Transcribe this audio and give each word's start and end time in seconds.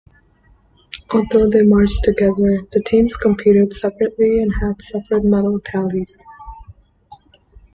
Although 1.11 1.51
they 1.51 1.61
marched 1.61 2.03
together, 2.05 2.65
the 2.71 2.81
teams 2.83 3.15
competed 3.15 3.71
separately 3.71 4.41
and 4.41 4.51
had 4.59 4.81
separate 4.81 5.23
medal 5.23 5.59
tallies. 5.59 6.25